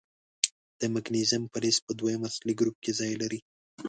[0.79, 3.39] د مګنیزیم فلز په دویم اصلي ګروپ کې ځای لري.